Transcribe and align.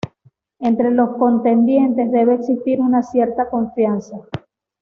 Entre 0.57 0.89
los 0.89 1.15
contendientes 1.17 2.11
debe 2.11 2.33
existir 2.33 2.81
una 2.81 3.03
cierta 3.03 3.51
confianza. 3.51 4.17